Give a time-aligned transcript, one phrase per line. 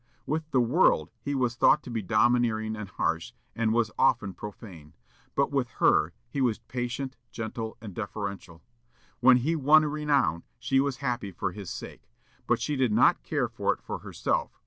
[0.25, 4.93] With the world he was thought to be domineering and harsh, and was often profane;
[5.35, 8.63] but with her he was patient, gentle, and deferential.
[9.19, 12.09] When he won renown, she was happy for his sake,
[12.47, 14.59] but she did not care for it for herself.